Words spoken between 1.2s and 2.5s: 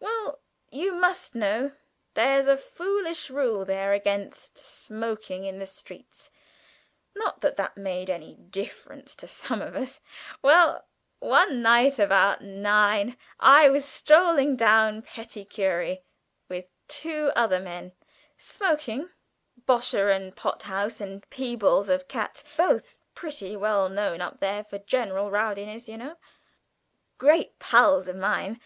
know there's